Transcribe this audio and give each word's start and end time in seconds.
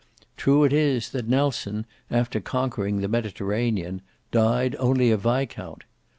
True 0.35 0.63
it 0.63 0.73
is, 0.73 1.11
that 1.11 1.27
Nelson, 1.27 1.85
after 2.09 2.39
conquering 2.41 3.01
the 3.01 3.07
Mediterranean, 3.07 4.01
died 4.31 4.75
only 4.79 5.11
a 5.11 5.17
Viscount! 5.17 5.83